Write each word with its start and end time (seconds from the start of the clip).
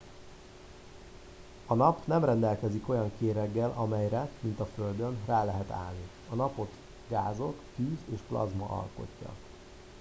a 1.67 1.73
nap 1.73 2.07
nem 2.07 2.23
rendelkezik 2.25 2.89
olyan 2.89 3.11
kéreggel 3.19 3.73
amelyre 3.75 4.29
mint 4.39 4.59
a 4.59 4.65
földön 4.65 5.17
rá 5.25 5.43
lehet 5.43 5.71
állni 5.71 6.09
a 6.29 6.35
napot 6.35 6.71
gázok 7.09 7.55
tűz 7.75 7.99
és 8.13 8.19
plazma 8.27 8.65
alkotja 8.67 9.29